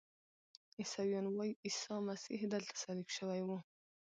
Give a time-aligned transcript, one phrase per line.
[0.79, 3.49] عیسویان وایي عیسی مسیح دلته صلیب شوی و.